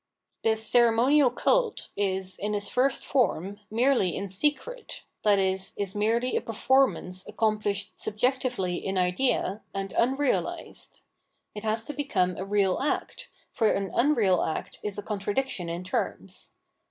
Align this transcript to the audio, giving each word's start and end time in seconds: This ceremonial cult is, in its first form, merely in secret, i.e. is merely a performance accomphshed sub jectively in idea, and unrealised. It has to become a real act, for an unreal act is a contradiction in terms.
This 0.43 0.65
ceremonial 0.67 1.29
cult 1.29 1.89
is, 1.95 2.35
in 2.39 2.55
its 2.55 2.69
first 2.69 3.05
form, 3.05 3.59
merely 3.69 4.15
in 4.15 4.29
secret, 4.29 5.03
i.e. 5.23 5.51
is 5.77 5.93
merely 5.93 6.35
a 6.35 6.41
performance 6.41 7.23
accomphshed 7.25 7.91
sub 7.97 8.17
jectively 8.17 8.81
in 8.83 8.97
idea, 8.97 9.61
and 9.75 9.91
unrealised. 9.93 11.01
It 11.53 11.63
has 11.63 11.83
to 11.83 11.93
become 11.93 12.35
a 12.35 12.45
real 12.45 12.79
act, 12.79 13.29
for 13.51 13.69
an 13.69 13.91
unreal 13.93 14.41
act 14.41 14.79
is 14.81 14.97
a 14.97 15.03
contradiction 15.03 15.69
in 15.69 15.83
terms. 15.83 16.55